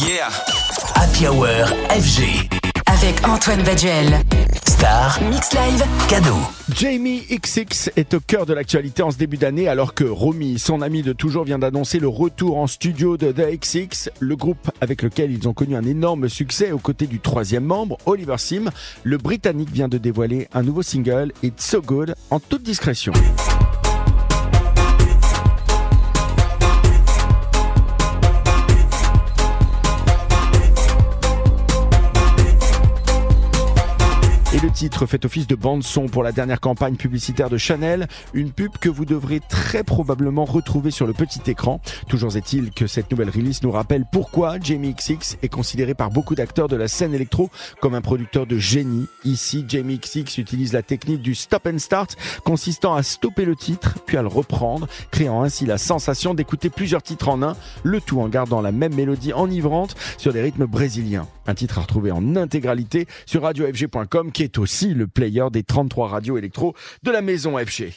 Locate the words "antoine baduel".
3.26-4.20